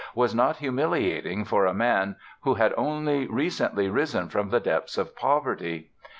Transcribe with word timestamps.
was 0.15 0.33
not 0.33 0.57
humiliating 0.57 1.45
for 1.45 1.67
a 1.67 1.75
man 1.75 2.15
who 2.41 2.55
had 2.55 2.73
only 2.75 3.27
recently 3.27 3.87
risen 3.87 4.29
from 4.29 4.49
the 4.49 4.59
depths 4.59 4.97
of 4.97 5.15
poverty." 5.15 5.91